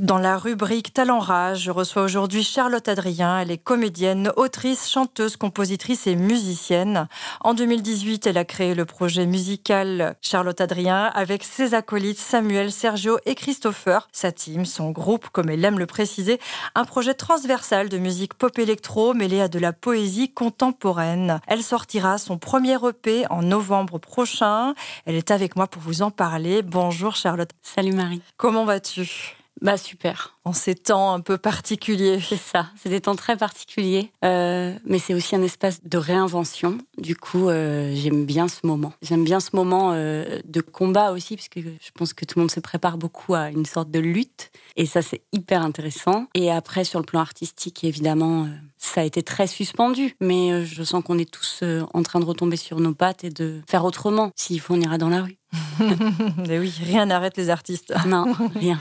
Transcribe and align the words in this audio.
Dans 0.00 0.18
la 0.18 0.38
rubrique 0.38 0.92
Talent 0.92 1.18
Rage, 1.18 1.62
je 1.64 1.72
reçois 1.72 2.02
aujourd'hui 2.02 2.44
Charlotte 2.44 2.86
Adrien. 2.86 3.40
Elle 3.40 3.50
est 3.50 3.58
comédienne, 3.58 4.30
autrice, 4.36 4.88
chanteuse, 4.88 5.36
compositrice 5.36 6.06
et 6.06 6.14
musicienne. 6.14 7.08
En 7.40 7.52
2018, 7.52 8.28
elle 8.28 8.38
a 8.38 8.44
créé 8.44 8.76
le 8.76 8.84
projet 8.84 9.26
musical 9.26 10.14
Charlotte 10.22 10.60
Adrien 10.60 11.06
avec 11.14 11.42
ses 11.42 11.74
acolytes 11.74 12.20
Samuel, 12.20 12.70
Sergio 12.70 13.18
et 13.26 13.34
Christopher. 13.34 14.06
Sa 14.12 14.30
team, 14.30 14.66
son 14.66 14.92
groupe, 14.92 15.30
comme 15.30 15.50
elle 15.50 15.64
aime 15.64 15.80
le 15.80 15.86
préciser, 15.86 16.38
un 16.76 16.84
projet 16.84 17.14
transversal 17.14 17.88
de 17.88 17.98
musique 17.98 18.34
pop 18.34 18.56
électro 18.56 19.14
mêlé 19.14 19.40
à 19.40 19.48
de 19.48 19.58
la 19.58 19.72
poésie 19.72 20.32
contemporaine. 20.32 21.40
Elle 21.48 21.64
sortira 21.64 22.18
son 22.18 22.38
premier 22.38 22.76
EP 22.86 23.26
en 23.30 23.42
novembre 23.42 23.98
prochain. 23.98 24.74
Elle 25.06 25.16
est 25.16 25.32
avec 25.32 25.56
moi 25.56 25.66
pour 25.66 25.82
vous 25.82 26.02
en 26.02 26.12
parler. 26.12 26.62
Bonjour 26.62 27.16
Charlotte. 27.16 27.50
Salut 27.62 27.94
Marie. 27.94 28.22
Comment 28.36 28.64
vas-tu? 28.64 29.37
Bah 29.60 29.76
super. 29.76 30.36
En 30.44 30.52
ces 30.52 30.74
temps 30.74 31.12
un 31.12 31.20
peu 31.20 31.36
particuliers. 31.36 32.20
C'est 32.20 32.36
ça, 32.36 32.70
c'est 32.76 32.88
des 32.88 33.00
temps 33.00 33.16
très 33.16 33.36
particuliers, 33.36 34.12
euh, 34.24 34.74
mais 34.84 34.98
c'est 34.98 35.14
aussi 35.14 35.34
un 35.34 35.42
espace 35.42 35.80
de 35.84 35.98
réinvention. 35.98 36.78
Du 36.96 37.16
coup, 37.16 37.48
euh, 37.48 37.92
j'aime 37.94 38.24
bien 38.24 38.48
ce 38.48 38.66
moment. 38.66 38.92
J'aime 39.02 39.24
bien 39.24 39.40
ce 39.40 39.50
moment 39.54 39.92
euh, 39.92 40.40
de 40.44 40.60
combat 40.60 41.12
aussi, 41.12 41.36
parce 41.36 41.48
que 41.48 41.60
je 41.60 41.90
pense 41.94 42.12
que 42.12 42.24
tout 42.24 42.38
le 42.38 42.42
monde 42.42 42.50
se 42.50 42.60
prépare 42.60 42.98
beaucoup 42.98 43.34
à 43.34 43.50
une 43.50 43.66
sorte 43.66 43.90
de 43.90 43.98
lutte, 43.98 44.50
et 44.76 44.86
ça 44.86 45.02
c'est 45.02 45.22
hyper 45.32 45.62
intéressant. 45.62 46.26
Et 46.34 46.50
après, 46.50 46.84
sur 46.84 47.00
le 47.00 47.04
plan 47.04 47.20
artistique, 47.20 47.82
évidemment, 47.84 48.48
ça 48.78 49.00
a 49.00 49.04
été 49.04 49.22
très 49.22 49.48
suspendu, 49.48 50.14
mais 50.20 50.64
je 50.64 50.82
sens 50.84 51.02
qu'on 51.02 51.18
est 51.18 51.30
tous 51.30 51.64
en 51.92 52.02
train 52.02 52.20
de 52.20 52.24
retomber 52.24 52.56
sur 52.56 52.78
nos 52.80 52.94
pattes 52.94 53.24
et 53.24 53.30
de 53.30 53.60
faire 53.68 53.84
autrement. 53.84 54.30
S'il 54.36 54.60
faut, 54.60 54.74
on 54.74 54.80
ira 54.80 54.98
dans 54.98 55.08
la 55.08 55.22
rue. 55.22 55.36
mais 56.48 56.58
oui, 56.58 56.72
rien 56.84 57.06
n'arrête 57.06 57.36
les 57.36 57.50
artistes. 57.50 57.92
Non, 58.06 58.32
rien. 58.54 58.80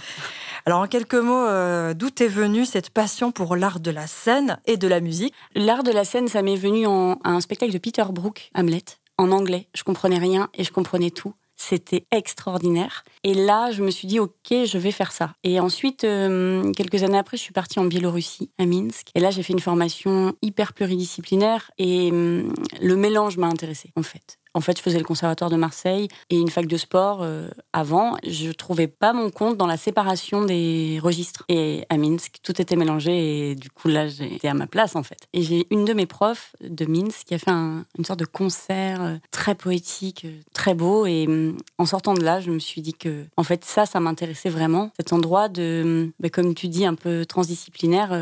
Alors 0.67 0.81
en 0.81 0.87
quelques 0.87 1.15
mots, 1.15 1.47
euh, 1.47 1.93
d'où 1.93 2.09
est 2.19 2.27
venue 2.27 2.65
cette 2.65 2.89
passion 2.89 3.31
pour 3.31 3.55
l'art 3.55 3.79
de 3.79 3.89
la 3.89 4.05
scène 4.05 4.59
et 4.65 4.75
de 4.75 4.89
la 4.89 4.99
musique? 4.99 5.33
L'art 5.55 5.81
de 5.81 5.91
la 5.91 6.03
scène, 6.03 6.27
ça 6.27 6.41
m'est 6.41 6.57
venu 6.57 6.85
en, 6.85 7.13
à 7.23 7.29
un 7.29 7.39
spectacle 7.39 7.71
de 7.71 7.77
Peter 7.77 8.03
Brook, 8.11 8.49
Hamlet, 8.53 8.83
en 9.17 9.31
anglais. 9.31 9.69
Je 9.73 9.83
comprenais 9.83 10.17
rien 10.17 10.49
et 10.53 10.65
je 10.65 10.73
comprenais 10.73 11.09
tout. 11.09 11.33
C'était 11.55 12.05
extraordinaire. 12.11 13.05
Et 13.23 13.33
là, 13.33 13.71
je 13.71 13.81
me 13.81 13.89
suis 13.89 14.09
dit, 14.09 14.19
OK, 14.19 14.33
je 14.49 14.77
vais 14.77 14.91
faire 14.91 15.13
ça. 15.13 15.31
Et 15.45 15.61
ensuite, 15.61 16.03
euh, 16.03 16.73
quelques 16.73 17.01
années 17.01 17.17
après, 17.17 17.37
je 17.37 17.43
suis 17.43 17.53
partie 17.53 17.79
en 17.79 17.85
Biélorussie, 17.85 18.51
à 18.59 18.65
Minsk. 18.65 19.07
Et 19.15 19.21
là, 19.21 19.31
j'ai 19.31 19.43
fait 19.43 19.53
une 19.53 19.61
formation 19.61 20.35
hyper 20.41 20.73
pluridisciplinaire. 20.73 21.71
Et 21.77 22.11
hum, 22.11 22.53
le 22.81 22.95
mélange 22.97 23.37
m'a 23.37 23.47
intéressée, 23.47 23.93
en 23.95 24.03
fait. 24.03 24.37
En 24.53 24.61
fait, 24.61 24.77
je 24.77 24.81
faisais 24.81 24.97
le 24.97 25.03
conservatoire 25.03 25.49
de 25.49 25.55
Marseille 25.55 26.07
et 26.29 26.37
une 26.37 26.49
fac 26.49 26.67
de 26.67 26.77
sport 26.77 27.19
euh, 27.21 27.49
avant. 27.73 28.17
Je 28.25 28.51
trouvais 28.51 28.87
pas 28.87 29.13
mon 29.13 29.29
compte 29.29 29.57
dans 29.57 29.67
la 29.67 29.77
séparation 29.77 30.45
des 30.45 30.99
registres. 31.01 31.43
Et 31.49 31.85
à 31.89 31.97
Minsk, 31.97 32.37
tout 32.43 32.61
était 32.61 32.75
mélangé 32.75 33.51
et 33.51 33.55
du 33.55 33.69
coup 33.69 33.87
là, 33.87 34.07
j'étais 34.07 34.47
à 34.47 34.53
ma 34.53 34.67
place 34.67 34.95
en 34.95 35.03
fait. 35.03 35.27
Et 35.33 35.41
j'ai 35.41 35.67
une 35.71 35.85
de 35.85 35.93
mes 35.93 36.05
profs 36.05 36.55
de 36.61 36.85
Minsk 36.85 37.27
qui 37.27 37.33
a 37.33 37.39
fait 37.39 37.51
une 37.51 38.05
sorte 38.05 38.19
de 38.19 38.25
concert 38.25 39.01
euh, 39.01 39.15
très 39.31 39.55
poétique, 39.55 40.25
euh, 40.25 40.39
très 40.53 40.73
beau. 40.73 41.05
Et 41.05 41.27
mm, 41.27 41.57
en 41.77 41.85
sortant 41.85 42.13
de 42.13 42.23
là, 42.23 42.39
je 42.39 42.51
me 42.51 42.59
suis 42.59 42.81
dit 42.81 42.93
que 42.93 43.25
en 43.37 43.43
fait 43.43 43.65
ça, 43.65 43.85
ça 43.85 43.99
m'intéressait 43.99 44.49
vraiment. 44.49 44.91
Cet 44.97 45.13
endroit 45.13 45.49
de, 45.49 45.83
mm, 46.07 46.11
bah, 46.19 46.29
comme 46.29 46.53
tu 46.53 46.67
dis, 46.67 46.85
un 46.85 46.95
peu 46.95 47.25
transdisciplinaire, 47.25 48.19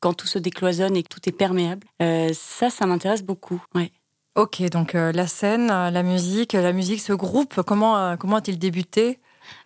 quand 0.00 0.14
tout 0.14 0.26
se 0.26 0.38
décloisonne 0.38 0.96
et 0.96 1.02
que 1.02 1.08
tout 1.08 1.28
est 1.28 1.32
perméable. 1.32 1.86
ça, 2.00 2.70
ça 2.70 2.86
m'intéresse 2.86 3.22
beaucoup. 3.22 3.62
Ouais. 3.74 3.90
Ok, 4.38 4.62
donc 4.70 4.94
euh, 4.94 5.10
la 5.10 5.26
scène, 5.26 5.68
euh, 5.68 5.90
la 5.90 6.04
musique, 6.04 6.52
la 6.52 6.72
musique, 6.72 7.00
ce 7.00 7.12
groupe, 7.12 7.60
comment, 7.62 7.98
euh, 7.98 8.14
comment 8.14 8.36
a-t-il 8.36 8.56
débuté? 8.56 9.18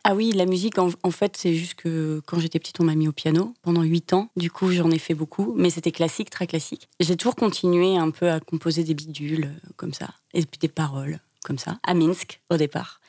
Ah 0.02 0.14
oui, 0.14 0.32
la 0.32 0.46
musique, 0.46 0.78
en, 0.78 1.10
fait, 1.10 1.36
c'est 1.36 1.52
juste 1.52 1.74
que 1.74 2.22
quand 2.24 2.40
j'étais 2.40 2.58
petite, 2.58 2.80
on 2.80 2.84
m'a 2.84 2.94
mis 2.94 3.06
au 3.06 3.12
piano 3.12 3.52
pendant 3.60 3.82
huit 3.82 4.14
ans. 4.14 4.30
Du 4.34 4.50
coup, 4.50 4.72
j'en 4.72 4.90
ai 4.90 4.98
fait 4.98 5.12
beaucoup, 5.12 5.52
mais 5.58 5.68
c'était 5.68 5.92
classique, 5.92 6.30
très 6.30 6.46
classique. 6.46 6.88
J'ai 7.00 7.18
toujours 7.18 7.36
continué 7.36 7.98
un 7.98 8.10
peu 8.10 8.30
à 8.30 8.40
composer 8.40 8.82
des 8.82 8.94
bidules, 8.94 9.50
comme 9.76 9.92
ça, 9.92 10.08
et 10.32 10.40
puis 10.40 10.58
des 10.58 10.68
paroles, 10.68 11.20
comme 11.44 11.58
ça, 11.58 11.78
à 11.82 11.92
Minsk, 11.92 12.40
au 12.48 12.56
départ. 12.56 13.02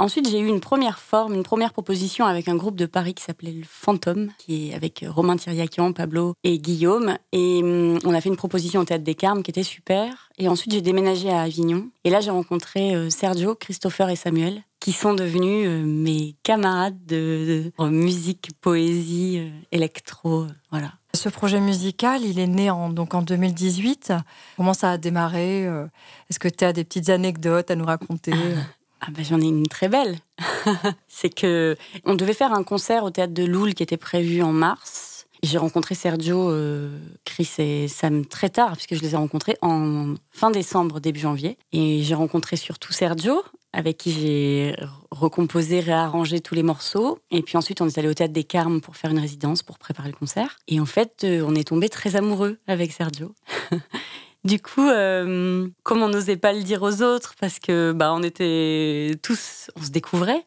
Ensuite, 0.00 0.30
j'ai 0.30 0.40
eu 0.40 0.46
une 0.46 0.60
première 0.60 0.98
forme, 0.98 1.34
une 1.34 1.42
première 1.42 1.74
proposition 1.74 2.24
avec 2.24 2.48
un 2.48 2.56
groupe 2.56 2.74
de 2.74 2.86
Paris 2.86 3.12
qui 3.12 3.22
s'appelait 3.22 3.52
le 3.52 3.66
Fantôme, 3.68 4.30
qui 4.38 4.70
est 4.70 4.74
avec 4.74 5.04
Romain 5.06 5.36
Thiriakian, 5.36 5.92
Pablo 5.92 6.32
et 6.42 6.58
Guillaume. 6.58 7.18
Et 7.32 7.60
hum, 7.62 7.98
on 8.06 8.14
a 8.14 8.20
fait 8.22 8.30
une 8.30 8.36
proposition 8.36 8.80
au 8.80 8.84
Théâtre 8.84 9.04
des 9.04 9.14
Carmes 9.14 9.42
qui 9.42 9.50
était 9.50 9.62
super. 9.62 10.30
Et 10.38 10.48
ensuite, 10.48 10.72
j'ai 10.72 10.80
déménagé 10.80 11.28
à 11.28 11.42
Avignon. 11.42 11.90
Et 12.04 12.08
là, 12.08 12.22
j'ai 12.22 12.30
rencontré 12.30 12.94
euh, 12.94 13.10
Sergio, 13.10 13.54
Christopher 13.54 14.08
et 14.08 14.16
Samuel, 14.16 14.62
qui 14.80 14.92
sont 14.92 15.12
devenus 15.12 15.68
euh, 15.68 15.84
mes 15.84 16.34
camarades 16.44 17.04
de, 17.04 17.70
musique, 17.80 18.52
poésie, 18.62 19.40
euh, 19.40 19.50
électro, 19.70 20.46
voilà. 20.70 20.94
Ce 21.12 21.28
projet 21.28 21.60
musical, 21.60 22.22
il 22.24 22.38
est 22.38 22.46
né 22.46 22.70
en, 22.70 22.88
donc 22.88 23.12
en 23.14 23.20
2018. 23.20 24.14
Comment 24.56 24.72
ça 24.72 24.92
a 24.92 24.96
démarré 24.96 25.64
Est-ce 25.64 26.38
que 26.38 26.48
tu 26.48 26.64
as 26.64 26.72
des 26.72 26.84
petites 26.84 27.10
anecdotes 27.10 27.70
à 27.70 27.74
nous 27.74 27.84
raconter? 27.84 28.32
Ah 29.00 29.08
ben 29.10 29.24
j'en 29.24 29.40
ai 29.40 29.46
une 29.46 29.66
très 29.66 29.88
belle. 29.88 30.18
c'est 31.08 31.34
que 31.34 31.76
on 32.04 32.14
devait 32.14 32.34
faire 32.34 32.52
un 32.52 32.62
concert 32.62 33.04
au 33.04 33.10
théâtre 33.10 33.32
de 33.32 33.44
Loul 33.44 33.74
qui 33.74 33.82
était 33.82 33.96
prévu 33.96 34.42
en 34.42 34.52
mars. 34.52 35.10
J'ai 35.42 35.56
rencontré 35.56 35.94
Sergio, 35.94 36.50
euh, 36.50 36.98
Chris 37.24 37.48
et 37.58 37.88
Sam 37.88 38.26
très 38.26 38.50
tard, 38.50 38.72
puisque 38.72 38.94
je 38.94 39.00
les 39.00 39.14
ai 39.14 39.16
rencontrés 39.16 39.56
en 39.62 40.14
fin 40.30 40.50
décembre, 40.50 41.00
début 41.00 41.20
janvier. 41.20 41.56
Et 41.72 42.02
j'ai 42.02 42.14
rencontré 42.14 42.56
surtout 42.56 42.92
Sergio, 42.92 43.42
avec 43.72 43.96
qui 43.96 44.12
j'ai 44.12 44.76
recomposé, 45.10 45.80
réarrangé 45.80 46.40
tous 46.40 46.54
les 46.54 46.62
morceaux. 46.62 47.20
Et 47.30 47.40
puis 47.40 47.56
ensuite, 47.56 47.80
on 47.80 47.86
est 47.86 47.96
allé 47.96 48.08
au 48.08 48.14
Théâtre 48.14 48.34
des 48.34 48.44
Carmes 48.44 48.82
pour 48.82 48.96
faire 48.96 49.12
une 49.12 49.18
résidence, 49.18 49.62
pour 49.62 49.78
préparer 49.78 50.10
le 50.10 50.16
concert. 50.16 50.58
Et 50.68 50.78
en 50.78 50.86
fait, 50.86 51.24
euh, 51.24 51.42
on 51.46 51.54
est 51.54 51.68
tombé 51.68 51.88
très 51.88 52.16
amoureux 52.16 52.58
avec 52.66 52.92
Sergio. 52.92 53.34
Du 54.42 54.58
coup, 54.58 54.88
euh, 54.88 55.68
comme 55.82 56.02
on 56.02 56.08
n'osait 56.08 56.38
pas 56.38 56.54
le 56.54 56.62
dire 56.62 56.82
aux 56.82 57.02
autres 57.02 57.34
parce 57.38 57.58
que 57.58 57.92
bah 57.92 58.12
on 58.14 58.22
était 58.22 59.18
tous, 59.22 59.70
on 59.76 59.82
se 59.82 59.90
découvrait, 59.90 60.44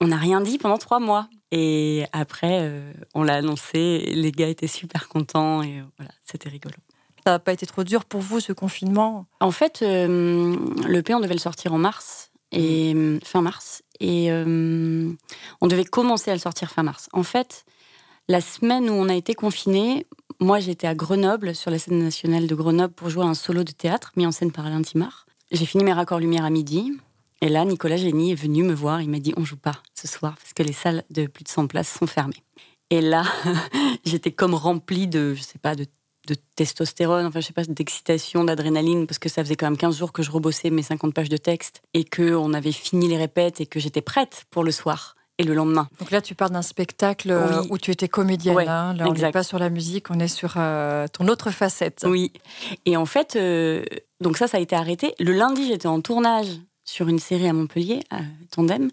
on 0.00 0.08
n'a 0.08 0.16
rien 0.16 0.40
dit 0.40 0.56
pendant 0.56 0.78
trois 0.78 0.98
mois. 0.98 1.28
Et 1.50 2.04
après, 2.12 2.60
euh, 2.62 2.92
on 3.14 3.22
l'a 3.22 3.34
annoncé, 3.34 4.12
les 4.14 4.32
gars 4.32 4.48
étaient 4.48 4.66
super 4.66 5.08
contents 5.08 5.62
et 5.62 5.82
voilà, 5.98 6.12
c'était 6.24 6.48
rigolo. 6.48 6.74
Ça 7.26 7.32
n'a 7.32 7.38
pas 7.38 7.52
été 7.52 7.66
trop 7.66 7.84
dur 7.84 8.06
pour 8.06 8.22
vous 8.22 8.40
ce 8.40 8.52
confinement? 8.52 9.26
En 9.40 9.50
fait, 9.50 9.80
euh, 9.82 10.56
le 10.86 11.02
P 11.02 11.14
on 11.14 11.20
devait 11.20 11.34
le 11.34 11.38
sortir 11.38 11.74
en 11.74 11.78
mars 11.78 12.30
et 12.50 12.94
fin 13.24 13.42
mars 13.42 13.82
et 14.00 14.30
on 14.32 15.66
devait 15.66 15.84
commencer 15.84 16.30
à 16.30 16.34
le 16.34 16.40
sortir 16.40 16.70
fin 16.70 16.82
mars. 16.82 17.08
En 17.12 17.22
fait, 17.22 17.64
la 18.28 18.40
semaine 18.40 18.88
où 18.88 18.94
on 18.94 19.08
a 19.08 19.14
été 19.14 19.34
confinés, 19.34 20.06
moi, 20.40 20.58
j'étais 20.58 20.86
à 20.86 20.94
Grenoble, 20.94 21.54
sur 21.54 21.70
la 21.70 21.78
scène 21.78 22.02
nationale 22.02 22.46
de 22.46 22.54
Grenoble, 22.54 22.92
pour 22.92 23.08
jouer 23.08 23.24
un 23.24 23.34
solo 23.34 23.64
de 23.64 23.72
théâtre 23.72 24.12
mis 24.16 24.26
en 24.26 24.32
scène 24.32 24.52
par 24.52 24.66
Alain 24.66 24.82
Timard. 24.82 25.26
J'ai 25.52 25.66
fini 25.66 25.84
mes 25.84 25.92
raccords 25.92 26.20
lumière 26.20 26.44
à 26.44 26.50
midi. 26.50 26.92
Et 27.40 27.48
là, 27.48 27.64
Nicolas 27.64 27.96
Génie 27.96 28.32
est 28.32 28.36
venu 28.36 28.62
me 28.62 28.74
voir. 28.74 29.02
Il 29.02 29.10
m'a 29.10 29.18
dit 29.18 29.34
On 29.36 29.44
joue 29.44 29.56
pas 29.56 29.82
ce 29.94 30.08
soir 30.08 30.34
parce 30.36 30.54
que 30.54 30.62
les 30.62 30.72
salles 30.72 31.04
de 31.10 31.26
plus 31.26 31.44
de 31.44 31.48
100 31.48 31.66
places 31.66 31.98
sont 31.98 32.06
fermées. 32.06 32.42
Et 32.90 33.00
là, 33.00 33.24
j'étais 34.04 34.32
comme 34.32 34.54
remplie 34.54 35.06
de, 35.06 35.34
je 35.34 35.42
sais 35.42 35.58
pas, 35.58 35.74
de, 35.74 35.86
testostérone, 36.56 37.26
enfin, 37.26 37.40
je 37.40 37.46
sais 37.46 37.52
pas, 37.52 37.64
d'excitation, 37.64 38.44
d'adrénaline, 38.44 39.06
parce 39.06 39.18
que 39.18 39.28
ça 39.28 39.44
faisait 39.44 39.56
quand 39.56 39.66
même 39.66 39.76
15 39.76 39.98
jours 39.98 40.12
que 40.12 40.22
je 40.22 40.30
rebossais 40.30 40.70
mes 40.70 40.82
50 40.82 41.12
pages 41.12 41.28
de 41.28 41.36
texte 41.36 41.82
et 41.92 42.04
qu'on 42.04 42.54
avait 42.54 42.72
fini 42.72 43.08
les 43.08 43.18
répètes 43.18 43.60
et 43.60 43.66
que 43.66 43.78
j'étais 43.78 44.00
prête 44.00 44.44
pour 44.50 44.64
le 44.64 44.72
soir 44.72 45.16
et 45.38 45.44
le 45.44 45.54
lendemain. 45.54 45.88
Donc 45.98 46.10
là, 46.10 46.20
tu 46.20 46.34
pars 46.34 46.50
d'un 46.50 46.62
spectacle 46.62 47.30
euh, 47.30 47.62
où 47.70 47.78
tu 47.78 47.90
étais 47.90 48.08
comédienne. 48.08 48.56
Hein. 48.68 48.94
Là, 48.94 49.06
on 49.08 49.12
n'est 49.12 49.30
pas 49.32 49.42
sur 49.42 49.58
la 49.58 49.70
musique, 49.70 50.10
on 50.10 50.18
est 50.20 50.28
sur 50.28 50.54
euh, 50.56 51.06
ton 51.08 51.28
autre 51.28 51.50
facette. 51.50 52.04
Oui. 52.08 52.32
Et 52.86 52.96
en 52.96 53.06
fait, 53.06 53.36
euh, 53.36 53.84
donc 54.20 54.36
ça, 54.36 54.46
ça 54.46 54.58
a 54.58 54.60
été 54.60 54.76
arrêté. 54.76 55.14
Le 55.18 55.32
lundi, 55.32 55.66
j'étais 55.66 55.88
en 55.88 56.00
tournage 56.00 56.60
sur 56.84 57.08
une 57.08 57.18
série 57.18 57.48
à 57.48 57.52
Montpellier, 57.52 58.00
à 58.10 58.18
Tandem. 58.50 58.90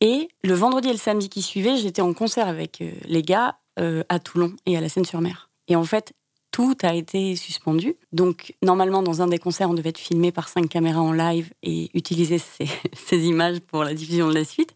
Et 0.00 0.28
le 0.42 0.54
vendredi 0.54 0.88
et 0.88 0.92
le 0.92 0.98
samedi 0.98 1.28
qui 1.28 1.42
suivaient, 1.42 1.76
j'étais 1.76 2.02
en 2.02 2.12
concert 2.12 2.48
avec 2.48 2.82
les 3.04 3.22
gars 3.22 3.56
à 3.76 4.18
Toulon 4.18 4.54
et 4.66 4.76
à 4.76 4.80
la 4.80 4.88
Seine-sur-Mer. 4.88 5.50
Et 5.68 5.76
en 5.76 5.84
fait, 5.84 6.12
tout 6.54 6.76
a 6.84 6.94
été 6.94 7.34
suspendu. 7.34 7.96
Donc, 8.12 8.54
normalement, 8.62 9.02
dans 9.02 9.20
un 9.20 9.26
des 9.26 9.38
concerts, 9.38 9.68
on 9.68 9.74
devait 9.74 9.88
être 9.88 9.98
filmé 9.98 10.30
par 10.30 10.48
cinq 10.48 10.68
caméras 10.68 11.00
en 11.00 11.10
live 11.10 11.52
et 11.64 11.90
utiliser 11.94 12.38
ces, 12.38 12.68
images 13.26 13.58
pour 13.58 13.82
la 13.82 13.92
diffusion 13.92 14.28
de 14.28 14.34
la 14.34 14.44
suite. 14.44 14.72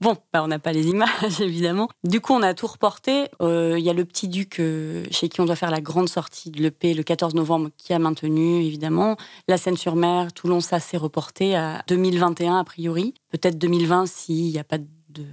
Bon, 0.00 0.16
bah, 0.32 0.42
on 0.42 0.46
n'a 0.46 0.58
pas 0.58 0.72
les 0.72 0.86
images, 0.86 1.10
évidemment. 1.40 1.90
Du 2.02 2.22
coup, 2.22 2.32
on 2.32 2.40
a 2.40 2.54
tout 2.54 2.66
reporté. 2.66 3.26
Euh, 3.42 3.76
il 3.78 3.84
y 3.84 3.90
a 3.90 3.92
le 3.92 4.06
petit 4.06 4.26
duc 4.26 4.58
euh, 4.58 5.04
chez 5.10 5.28
qui 5.28 5.42
on 5.42 5.44
doit 5.44 5.54
faire 5.54 5.70
la 5.70 5.82
grande 5.82 6.08
sortie 6.08 6.50
de 6.50 6.62
l'EP 6.62 6.94
le 6.94 7.02
14 7.02 7.34
novembre 7.34 7.68
qui 7.76 7.92
a 7.92 7.98
maintenu, 7.98 8.64
évidemment. 8.64 9.18
La 9.48 9.58
Seine-sur-Mer, 9.58 10.32
Toulon, 10.32 10.62
ça 10.62 10.80
s'est 10.80 10.96
reporté 10.96 11.54
à 11.54 11.84
2021, 11.88 12.56
a 12.56 12.64
priori. 12.64 13.12
Peut-être 13.30 13.58
2020 13.58 14.06
s'il 14.06 14.50
n'y 14.50 14.58
a 14.58 14.64
pas 14.64 14.78
de 14.78 15.26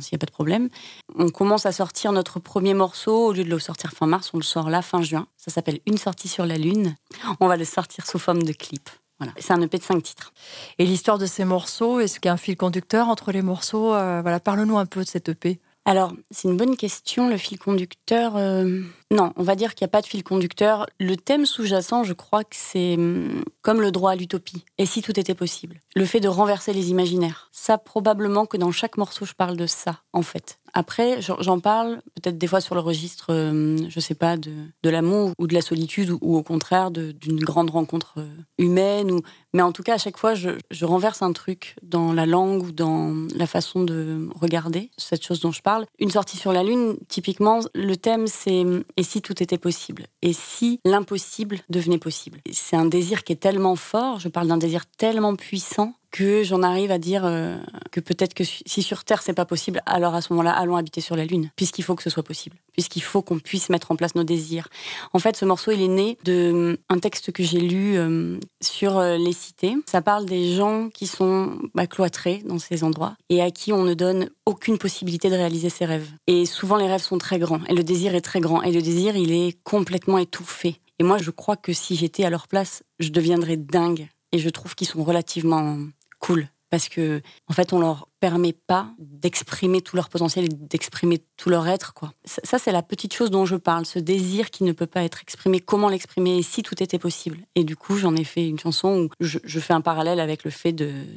s'il 0.00 0.14
n'y 0.14 0.18
a 0.18 0.20
pas 0.20 0.26
de 0.26 0.32
problème. 0.32 0.68
On 1.16 1.28
commence 1.30 1.66
à 1.66 1.72
sortir 1.72 2.12
notre 2.12 2.40
premier 2.40 2.74
morceau. 2.74 3.26
Au 3.26 3.32
lieu 3.32 3.44
de 3.44 3.50
le 3.50 3.58
sortir 3.58 3.92
fin 3.92 4.06
mars, 4.06 4.30
on 4.34 4.38
le 4.38 4.42
sort 4.42 4.70
là 4.70 4.82
fin 4.82 5.02
juin. 5.02 5.26
Ça 5.36 5.50
s'appelle 5.50 5.80
Une 5.86 5.98
sortie 5.98 6.28
sur 6.28 6.46
la 6.46 6.56
Lune. 6.56 6.94
On 7.40 7.48
va 7.48 7.56
le 7.56 7.64
sortir 7.64 8.06
sous 8.06 8.18
forme 8.18 8.42
de 8.42 8.52
clip. 8.52 8.90
Voilà. 9.18 9.32
C'est 9.38 9.52
un 9.52 9.60
EP 9.60 9.78
de 9.78 9.82
cinq 9.82 10.02
titres. 10.02 10.32
Et 10.78 10.86
l'histoire 10.86 11.18
de 11.18 11.26
ces 11.26 11.44
morceaux, 11.44 11.98
est-ce 12.00 12.20
qu'il 12.20 12.28
y 12.28 12.30
a 12.30 12.34
un 12.34 12.38
fil 12.38 12.56
conducteur 12.56 13.08
entre 13.08 13.32
les 13.32 13.42
morceaux 13.42 13.94
euh, 13.94 14.20
Voilà, 14.22 14.38
parle-nous 14.38 14.78
un 14.78 14.86
peu 14.86 15.02
de 15.02 15.08
cet 15.08 15.28
EP. 15.28 15.58
Alors, 15.84 16.12
c'est 16.30 16.48
une 16.48 16.56
bonne 16.56 16.76
question. 16.76 17.28
Le 17.28 17.36
fil 17.36 17.58
conducteur, 17.58 18.36
euh, 18.36 18.82
non, 19.10 19.32
on 19.36 19.42
va 19.42 19.54
dire 19.54 19.74
qu'il 19.74 19.86
n'y 19.86 19.88
a 19.88 19.92
pas 19.92 20.02
de 20.02 20.06
fil 20.06 20.22
conducteur. 20.22 20.86
Le 21.00 21.16
thème 21.16 21.46
sous-jacent, 21.46 22.04
je 22.04 22.12
crois 22.12 22.44
que 22.44 22.54
c'est 22.54 22.94
hum, 22.96 23.42
comme 23.62 23.80
le 23.80 23.90
droit 23.90 24.10
à 24.10 24.16
l'utopie. 24.16 24.64
Et 24.76 24.84
si 24.84 25.00
tout 25.00 25.18
était 25.18 25.34
possible? 25.34 25.80
Le 25.96 26.04
fait 26.04 26.20
de 26.20 26.28
renverser 26.28 26.74
les 26.74 26.90
imaginaires. 26.90 27.48
Ça, 27.50 27.78
probablement 27.78 28.44
que 28.44 28.58
dans 28.58 28.70
chaque 28.70 28.98
morceau, 28.98 29.24
je 29.24 29.32
parle 29.32 29.56
de 29.56 29.66
ça, 29.66 30.02
en 30.12 30.22
fait. 30.22 30.58
Après, 30.74 31.20
j'en 31.20 31.60
parle 31.60 32.02
peut-être 32.14 32.38
des 32.38 32.46
fois 32.46 32.60
sur 32.60 32.74
le 32.74 32.80
registre, 32.80 33.32
hum, 33.32 33.88
je 33.88 34.00
sais 34.00 34.14
pas, 34.14 34.36
de, 34.36 34.52
de 34.82 34.90
l'amour 34.90 35.32
ou 35.38 35.46
de 35.46 35.54
la 35.54 35.62
solitude 35.62 36.10
ou, 36.20 36.36
au 36.36 36.42
contraire 36.42 36.90
d'une 36.90 37.40
grande 37.40 37.70
rencontre 37.70 38.14
euh, 38.18 38.28
humaine. 38.58 39.20
Mais 39.54 39.62
en 39.62 39.72
tout 39.72 39.82
cas, 39.82 39.94
à 39.94 39.98
chaque 39.98 40.18
fois, 40.18 40.34
je, 40.34 40.50
je, 40.70 40.84
renverse 40.84 41.22
un 41.22 41.32
truc 41.32 41.76
dans 41.82 42.12
la 42.12 42.26
langue 42.26 42.62
ou 42.62 42.72
dans 42.72 43.14
la 43.34 43.46
façon 43.46 43.82
de 43.82 44.28
regarder 44.34 44.90
cette 44.98 45.24
chose 45.24 45.40
dont 45.40 45.52
je 45.52 45.62
parle. 45.62 45.86
Une 45.98 46.10
sortie 46.10 46.36
sur 46.36 46.52
la 46.52 46.62
Lune, 46.62 46.96
typiquement, 47.08 47.60
le 47.74 47.96
thème, 47.96 48.26
c'est 48.26 48.60
hum, 48.60 48.84
et 48.98 49.04
si 49.04 49.22
tout 49.22 49.40
était 49.40 49.58
possible? 49.58 50.08
Et 50.22 50.32
si 50.32 50.80
l'impossible 50.84 51.60
devenait 51.70 51.98
possible? 51.98 52.40
C'est 52.52 52.74
un 52.74 52.84
désir 52.84 53.22
qui 53.22 53.32
est 53.32 53.36
tellement 53.36 53.76
fort, 53.76 54.18
je 54.18 54.28
parle 54.28 54.48
d'un 54.48 54.58
désir 54.58 54.86
tellement 54.86 55.36
puissant 55.36 55.94
que 56.10 56.42
j'en 56.42 56.62
arrive 56.62 56.90
à 56.90 56.98
dire 56.98 57.22
euh, 57.24 57.56
que 57.90 58.00
peut-être 58.00 58.34
que 58.34 58.44
si 58.44 58.82
sur 58.82 59.04
Terre 59.04 59.22
c'est 59.22 59.34
pas 59.34 59.44
possible, 59.44 59.82
alors 59.86 60.14
à 60.14 60.20
ce 60.20 60.32
moment-là, 60.32 60.52
allons 60.52 60.76
habiter 60.76 61.00
sur 61.00 61.16
la 61.16 61.24
Lune, 61.24 61.50
puisqu'il 61.56 61.82
faut 61.82 61.94
que 61.94 62.02
ce 62.02 62.10
soit 62.10 62.22
possible, 62.22 62.56
puisqu'il 62.72 63.02
faut 63.02 63.22
qu'on 63.22 63.38
puisse 63.38 63.68
mettre 63.68 63.90
en 63.90 63.96
place 63.96 64.14
nos 64.14 64.24
désirs. 64.24 64.68
En 65.12 65.18
fait, 65.18 65.36
ce 65.36 65.44
morceau, 65.44 65.70
il 65.72 65.82
est 65.82 65.88
né 65.88 66.18
d'un 66.24 66.32
euh, 66.34 67.00
texte 67.00 67.32
que 67.32 67.42
j'ai 67.42 67.60
lu 67.60 67.96
euh, 67.96 68.38
sur 68.62 69.00
les 69.00 69.32
cités. 69.32 69.74
Ça 69.86 70.02
parle 70.02 70.24
des 70.24 70.54
gens 70.54 70.88
qui 70.88 71.06
sont 71.06 71.58
bah, 71.74 71.86
cloîtrés 71.86 72.42
dans 72.44 72.58
ces 72.58 72.84
endroits 72.84 73.16
et 73.28 73.42
à 73.42 73.50
qui 73.50 73.72
on 73.72 73.84
ne 73.84 73.94
donne 73.94 74.30
aucune 74.46 74.78
possibilité 74.78 75.30
de 75.30 75.34
réaliser 75.34 75.70
ses 75.70 75.84
rêves. 75.84 76.08
Et 76.26 76.46
souvent, 76.46 76.76
les 76.76 76.86
rêves 76.86 77.02
sont 77.02 77.18
très 77.18 77.38
grands 77.38 77.60
et 77.68 77.74
le 77.74 77.82
désir 77.82 78.14
est 78.14 78.20
très 78.20 78.40
grand 78.40 78.62
et 78.62 78.72
le 78.72 78.82
désir, 78.82 79.16
il 79.16 79.32
est 79.32 79.56
complètement 79.62 80.18
étouffé. 80.18 80.80
Et 80.98 81.04
moi, 81.04 81.18
je 81.18 81.30
crois 81.30 81.56
que 81.56 81.72
si 81.72 81.94
j'étais 81.94 82.24
à 82.24 82.30
leur 82.30 82.48
place, 82.48 82.82
je 82.98 83.10
deviendrais 83.10 83.56
dingue. 83.56 84.08
Et 84.32 84.38
je 84.38 84.48
trouve 84.50 84.74
qu'ils 84.74 84.88
sont 84.88 85.02
relativement 85.02 85.78
cool 86.18 86.48
parce 86.70 86.88
que 86.88 87.22
en 87.48 87.52
fait 87.52 87.72
on 87.72 87.78
leur 87.78 88.08
permet 88.20 88.52
pas 88.52 88.90
d'exprimer 88.98 89.80
tout 89.80 89.96
leur 89.96 90.08
potentiel 90.08 90.46
et 90.46 90.48
d'exprimer 90.48 91.22
tout 91.36 91.50
leur 91.50 91.66
être. 91.68 91.94
Ça 92.24 92.58
c'est 92.58 92.72
la 92.72 92.82
petite 92.82 93.14
chose 93.14 93.30
dont 93.30 93.46
je 93.46 93.56
parle, 93.56 93.86
ce 93.86 93.98
désir 93.98 94.50
qui 94.50 94.64
ne 94.64 94.72
peut 94.72 94.86
pas 94.86 95.02
être 95.02 95.20
exprimé, 95.22 95.60
comment 95.60 95.88
l'exprimer 95.88 96.42
si 96.42 96.62
tout 96.62 96.82
était 96.82 96.98
possible? 96.98 97.38
Et 97.54 97.64
du 97.64 97.76
coup 97.76 97.96
j'en 97.96 98.14
ai 98.16 98.24
fait 98.24 98.46
une 98.46 98.58
chanson 98.58 99.04
où 99.04 99.08
je, 99.20 99.60
fais 99.60 99.72
un 99.72 99.80
parallèle 99.80 100.20
avec 100.20 100.44
le 100.44 100.50
fait 100.50 100.72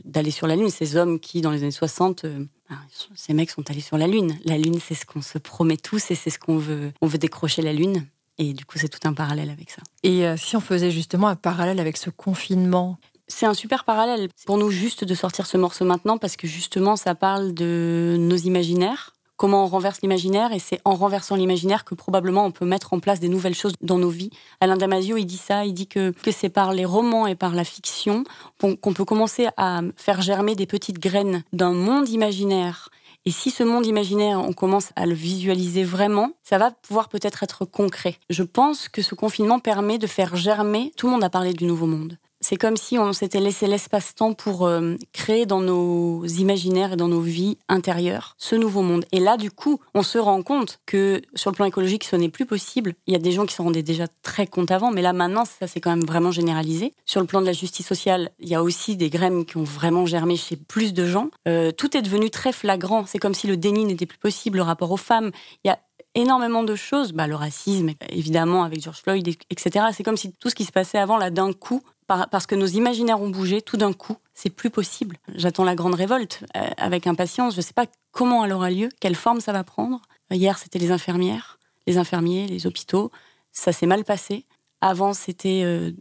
d'aller 0.06 0.31
sur 0.31 0.48
la 0.48 0.56
lune, 0.56 0.69
ces 0.69 0.95
hommes 0.95 1.19
qui 1.19 1.42
dans 1.42 1.51
les 1.51 1.63
années 1.63 1.71
60 1.71 2.25
euh, 2.25 2.45
ben, 2.69 2.77
ces 3.15 3.33
mecs 3.33 3.51
sont 3.51 3.69
allés 3.69 3.81
sur 3.81 3.98
la 3.98 4.07
lune. 4.07 4.38
La 4.45 4.57
lune 4.57 4.80
c'est 4.80 4.95
ce 4.95 5.06
qu'on 5.06 5.21
se 5.21 5.38
promet 5.38 5.77
tous 5.77 6.12
et 6.12 6.15
c'est 6.15 6.30
ce 6.30 6.39
qu'on 6.39 6.57
veut 6.57 6.94
on 7.01 7.07
veut 7.07 7.18
décrocher 7.18 7.62
la 7.62 7.74
lune. 7.74 8.06
Et 8.38 8.53
du 8.53 8.65
coup, 8.65 8.80
c'est 8.80 8.88
tout 8.88 9.07
un 9.07 9.13
parallèle 9.13 9.51
avec 9.51 9.69
ça. 9.69 9.83
Et 10.01 10.25
euh, 10.25 10.36
si 10.36 10.56
on 10.56 10.62
faisait 10.62 10.89
justement 10.89 11.27
un 11.27 11.36
parallèle 11.36 11.80
avec 11.80 11.95
ce 11.95 12.09
confinement, 12.09 12.98
c'est 13.31 13.45
un 13.45 13.53
super 13.53 13.83
parallèle 13.83 14.29
pour 14.45 14.57
nous 14.57 14.69
juste 14.69 15.03
de 15.03 15.15
sortir 15.15 15.45
ce 15.45 15.57
morceau 15.57 15.85
maintenant 15.85 16.17
parce 16.17 16.35
que 16.35 16.47
justement 16.47 16.95
ça 16.95 17.15
parle 17.15 17.53
de 17.53 18.15
nos 18.19 18.35
imaginaires, 18.35 19.13
comment 19.37 19.63
on 19.63 19.67
renverse 19.67 20.01
l'imaginaire 20.01 20.51
et 20.51 20.59
c'est 20.59 20.81
en 20.85 20.93
renversant 20.95 21.35
l'imaginaire 21.35 21.85
que 21.85 21.95
probablement 21.95 22.45
on 22.45 22.51
peut 22.51 22.65
mettre 22.65 22.93
en 22.93 22.99
place 22.99 23.19
des 23.19 23.29
nouvelles 23.29 23.55
choses 23.55 23.73
dans 23.81 23.97
nos 23.97 24.09
vies. 24.09 24.29
Alain 24.59 24.77
Damasio, 24.77 25.17
il 25.17 25.25
dit 25.25 25.37
ça, 25.37 25.65
il 25.65 25.73
dit 25.73 25.87
que, 25.87 26.11
que 26.11 26.31
c'est 26.31 26.49
par 26.49 26.73
les 26.73 26.85
romans 26.85 27.25
et 27.25 27.35
par 27.35 27.55
la 27.55 27.63
fiction 27.63 28.23
qu'on 28.59 28.93
peut 28.93 29.05
commencer 29.05 29.47
à 29.57 29.81
faire 29.95 30.21
germer 30.21 30.55
des 30.55 30.67
petites 30.67 30.99
graines 30.99 31.43
d'un 31.53 31.73
monde 31.73 32.09
imaginaire 32.09 32.89
et 33.25 33.31
si 33.31 33.51
ce 33.51 33.63
monde 33.63 33.85
imaginaire, 33.85 34.39
on 34.39 34.51
commence 34.51 34.89
à 34.95 35.05
le 35.05 35.13
visualiser 35.13 35.83
vraiment, 35.83 36.31
ça 36.43 36.57
va 36.57 36.71
pouvoir 36.71 37.07
peut-être 37.07 37.43
être 37.43 37.65
concret. 37.65 38.17
Je 38.31 38.41
pense 38.41 38.89
que 38.89 39.03
ce 39.03 39.13
confinement 39.13 39.59
permet 39.59 39.99
de 39.99 40.07
faire 40.07 40.35
germer, 40.35 40.91
tout 40.97 41.05
le 41.05 41.13
monde 41.13 41.23
a 41.23 41.29
parlé 41.29 41.53
du 41.53 41.65
nouveau 41.65 41.85
monde. 41.85 42.17
C'est 42.41 42.57
comme 42.57 42.75
si 42.75 42.97
on 42.97 43.13
s'était 43.13 43.39
laissé 43.39 43.67
l'espace-temps 43.67 44.33
pour 44.33 44.65
euh, 44.65 44.95
créer 45.13 45.45
dans 45.45 45.61
nos 45.61 46.25
imaginaires 46.25 46.93
et 46.93 46.95
dans 46.95 47.07
nos 47.07 47.21
vies 47.21 47.59
intérieures 47.69 48.35
ce 48.39 48.55
nouveau 48.55 48.81
monde. 48.81 49.05
Et 49.11 49.19
là, 49.19 49.38
du 49.38 49.51
coup, 49.51 49.79
on 49.93 50.01
se 50.01 50.17
rend 50.17 50.41
compte 50.41 50.79
que 50.88 51.21
sur 51.35 51.51
le 51.51 51.55
plan 51.55 51.65
écologique, 51.65 52.03
ce 52.03 52.15
n'est 52.15 52.29
plus 52.29 52.47
possible. 52.47 52.95
Il 53.05 53.13
y 53.13 53.15
a 53.15 53.19
des 53.19 53.31
gens 53.31 53.45
qui 53.45 53.53
s'en 53.53 53.65
rendaient 53.65 53.83
déjà 53.83 54.05
très 54.23 54.47
compte 54.47 54.71
avant, 54.71 54.91
mais 54.91 55.03
là 55.03 55.13
maintenant, 55.13 55.45
ça 55.45 55.67
s'est 55.67 55.79
quand 55.79 55.91
même 55.91 56.05
vraiment 56.05 56.31
généralisé. 56.31 56.93
Sur 57.05 57.21
le 57.21 57.27
plan 57.27 57.41
de 57.41 57.45
la 57.45 57.53
justice 57.53 57.85
sociale, 57.85 58.31
il 58.39 58.49
y 58.49 58.55
a 58.55 58.63
aussi 58.63 58.95
des 58.95 59.11
graines 59.11 59.45
qui 59.45 59.57
ont 59.57 59.63
vraiment 59.63 60.07
germé 60.07 60.35
chez 60.35 60.55
plus 60.55 60.93
de 60.93 61.05
gens. 61.05 61.29
Euh, 61.47 61.71
tout 61.71 61.95
est 61.95 62.01
devenu 62.01 62.31
très 62.31 62.53
flagrant. 62.53 63.05
C'est 63.05 63.19
comme 63.19 63.35
si 63.35 63.45
le 63.45 63.55
déni 63.55 63.85
n'était 63.85 64.07
plus 64.07 64.17
possible, 64.17 64.57
le 64.57 64.63
rapport 64.63 64.91
aux 64.91 64.97
femmes. 64.97 65.29
Il 65.63 65.67
y 65.67 65.71
a 65.71 65.77
énormément 66.15 66.63
de 66.63 66.75
choses, 66.75 67.13
bah, 67.13 67.27
le 67.27 67.35
racisme, 67.35 67.91
évidemment, 68.09 68.63
avec 68.63 68.81
George 68.81 69.01
Floyd, 69.01 69.27
etc. 69.49 69.85
C'est 69.93 70.03
comme 70.03 70.17
si 70.17 70.33
tout 70.33 70.49
ce 70.49 70.55
qui 70.55 70.65
se 70.65 70.71
passait 70.71 70.97
avant, 70.97 71.17
là, 71.17 71.29
d'un 71.29 71.53
coup, 71.53 71.83
parce 72.29 72.45
que 72.45 72.55
nos 72.55 72.67
imaginaires 72.67 73.21
ont 73.21 73.29
bougé, 73.29 73.61
tout 73.61 73.77
d'un 73.77 73.93
coup, 73.93 74.17
c'est 74.33 74.49
plus 74.49 74.69
possible. 74.69 75.17
J'attends 75.35 75.63
la 75.63 75.75
grande 75.75 75.95
révolte 75.95 76.43
euh, 76.55 76.67
avec 76.77 77.07
impatience. 77.07 77.53
Je 77.53 77.59
ne 77.59 77.63
sais 77.63 77.73
pas 77.73 77.85
comment 78.11 78.45
elle 78.45 78.53
aura 78.53 78.69
lieu, 78.69 78.89
quelle 78.99 79.15
forme 79.15 79.39
ça 79.39 79.51
va 79.51 79.63
prendre. 79.63 80.01
Hier, 80.31 80.57
c'était 80.57 80.79
les 80.79 80.91
infirmières, 80.91 81.59
les 81.87 81.97
infirmiers, 81.97 82.47
les 82.47 82.67
hôpitaux. 82.67 83.11
Ça 83.51 83.71
s'est 83.71 83.85
mal 83.85 84.03
passé. 84.03 84.45
Avant, 84.79 85.13
c'était 85.13 85.61
euh, 85.63 85.91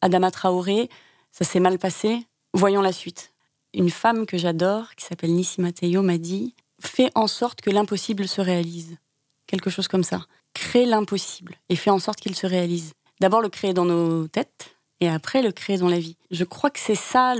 Adama 0.00 0.30
Traoré. 0.30 0.88
Ça 1.32 1.44
s'est 1.44 1.60
mal 1.60 1.78
passé. 1.78 2.26
Voyons 2.52 2.80
la 2.80 2.92
suite. 2.92 3.32
Une 3.74 3.90
femme 3.90 4.26
que 4.26 4.38
j'adore, 4.38 4.94
qui 4.94 5.04
s'appelle 5.04 5.34
Nissi 5.34 5.60
Matteo, 5.60 6.02
m'a 6.02 6.18
dit 6.18 6.54
Fais 6.80 7.10
en 7.14 7.26
sorte 7.26 7.60
que 7.60 7.70
l'impossible 7.70 8.28
se 8.28 8.40
réalise. 8.40 8.96
Quelque 9.46 9.70
chose 9.70 9.88
comme 9.88 10.04
ça. 10.04 10.26
Crée 10.54 10.86
l'impossible 10.86 11.56
et 11.68 11.76
fais 11.76 11.90
en 11.90 11.98
sorte 11.98 12.20
qu'il 12.20 12.34
se 12.34 12.46
réalise. 12.46 12.92
D'abord 13.20 13.40
le 13.40 13.48
créer 13.48 13.74
dans 13.74 13.84
nos 13.84 14.28
têtes, 14.28 14.73
et 15.00 15.08
après 15.08 15.42
le 15.42 15.52
créer 15.52 15.78
dans 15.78 15.88
la 15.88 15.98
vie. 15.98 16.16
Je 16.30 16.44
crois 16.44 16.70
que 16.70 16.80
c'est 16.80 16.94
ça 16.94 17.34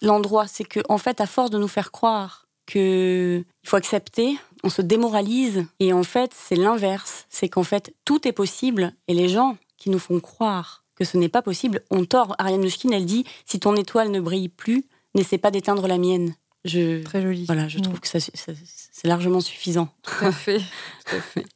l'endroit, 0.00 0.46
c'est 0.46 0.64
que 0.64 0.80
en 0.88 0.98
fait, 0.98 1.20
à 1.20 1.26
force 1.26 1.50
de 1.50 1.58
nous 1.58 1.68
faire 1.68 1.92
croire 1.92 2.46
qu'il 2.66 3.44
faut 3.64 3.76
accepter, 3.76 4.36
on 4.64 4.68
se 4.68 4.82
démoralise 4.82 5.66
et 5.80 5.92
en 5.92 6.02
fait, 6.02 6.32
c'est 6.34 6.56
l'inverse, 6.56 7.26
c'est 7.28 7.48
qu'en 7.48 7.64
fait, 7.64 7.94
tout 8.04 8.26
est 8.26 8.32
possible 8.32 8.92
et 9.08 9.14
les 9.14 9.28
gens 9.28 9.56
qui 9.76 9.90
nous 9.90 9.98
font 9.98 10.20
croire 10.20 10.84
que 10.94 11.04
ce 11.04 11.16
n'est 11.16 11.28
pas 11.28 11.42
possible 11.42 11.82
ont 11.90 12.04
tort. 12.04 12.34
Ariane 12.38 12.60
Mouchkine, 12.60 12.92
elle 12.92 13.06
dit 13.06 13.24
si 13.46 13.58
ton 13.58 13.74
étoile 13.76 14.10
ne 14.10 14.20
brille 14.20 14.48
plus, 14.48 14.84
n'essaie 15.14 15.38
pas 15.38 15.50
d'éteindre 15.50 15.86
la 15.88 15.98
mienne. 15.98 16.34
Je, 16.64 17.02
Très 17.02 17.22
joli. 17.22 17.44
Voilà, 17.46 17.66
je 17.66 17.80
trouve 17.80 17.96
mm. 17.96 18.00
que 18.00 18.08
c'est 18.08 19.08
largement 19.08 19.40
suffisant. 19.40 19.88
Tout 20.02 20.26
à 20.26 20.32
fait. 20.32 20.58
Tout 21.06 21.16
à 21.16 21.20
fait. 21.20 21.46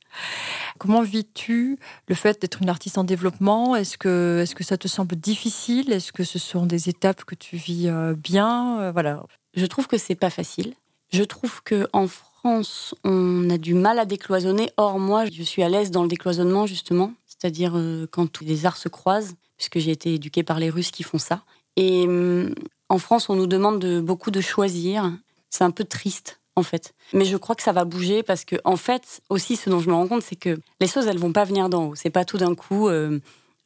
Comment 0.78 1.02
vis-tu 1.02 1.78
le 2.08 2.14
fait 2.14 2.40
d'être 2.40 2.62
une 2.62 2.68
artiste 2.68 2.98
en 2.98 3.04
développement? 3.04 3.76
Est-ce 3.76 3.98
que, 3.98 4.42
est 4.42 4.54
que 4.54 4.64
ça 4.64 4.76
te 4.76 4.88
semble 4.88 5.16
difficile? 5.16 5.92
Est-ce 5.92 6.12
que 6.12 6.24
ce 6.24 6.38
sont 6.38 6.66
des 6.66 6.88
étapes 6.88 7.24
que 7.24 7.34
tu 7.34 7.56
vis 7.56 7.88
euh, 7.88 8.14
bien? 8.14 8.80
Euh, 8.80 8.92
Voilà. 8.92 9.22
Je 9.54 9.66
trouve 9.66 9.86
que 9.86 9.98
c'est 9.98 10.14
pas 10.14 10.30
facile. 10.30 10.74
Je 11.12 11.22
trouve 11.22 11.62
que 11.62 11.88
en 11.92 12.08
France, 12.08 12.94
on 13.04 13.48
a 13.48 13.58
du 13.58 13.74
mal 13.74 13.98
à 13.98 14.04
décloisonner. 14.04 14.70
Or, 14.76 14.98
moi, 14.98 15.24
je 15.24 15.42
suis 15.42 15.62
à 15.62 15.68
l'aise 15.68 15.90
dans 15.90 16.02
le 16.02 16.08
décloisonnement, 16.08 16.66
justement. 16.66 17.12
C'est-à-dire 17.26 17.72
euh, 17.76 18.06
quand 18.10 18.26
tous 18.30 18.44
les 18.44 18.66
arts 18.66 18.76
se 18.76 18.88
croisent, 18.88 19.34
puisque 19.56 19.78
j'ai 19.78 19.90
été 19.90 20.14
éduquée 20.14 20.42
par 20.42 20.58
les 20.58 20.70
Russes 20.70 20.90
qui 20.90 21.02
font 21.02 21.18
ça. 21.18 21.42
Et 21.76 22.04
hum, 22.06 22.54
en 22.88 22.98
France, 22.98 23.28
on 23.28 23.36
nous 23.36 23.46
demande 23.46 23.80
de, 23.80 24.00
beaucoup 24.00 24.30
de 24.30 24.40
choisir. 24.40 25.12
C'est 25.50 25.64
un 25.64 25.70
peu 25.70 25.84
triste 25.84 26.40
en 26.56 26.62
fait. 26.62 26.94
Mais 27.12 27.24
je 27.24 27.36
crois 27.36 27.54
que 27.54 27.62
ça 27.62 27.72
va 27.72 27.84
bouger 27.84 28.22
parce 28.22 28.44
que, 28.44 28.56
en 28.64 28.76
fait, 28.76 29.20
aussi, 29.28 29.56
ce 29.56 29.70
dont 29.70 29.78
je 29.78 29.88
me 29.88 29.94
rends 29.94 30.08
compte, 30.08 30.22
c'est 30.22 30.36
que 30.36 30.58
les 30.80 30.86
choses, 30.88 31.06
elles 31.06 31.18
vont 31.18 31.32
pas 31.32 31.44
venir 31.44 31.68
d'en 31.68 31.88
haut. 31.88 31.94
C'est 31.94 32.10
pas 32.10 32.24
tout 32.24 32.38
d'un 32.38 32.54
coup 32.54 32.88
euh, 32.88 33.20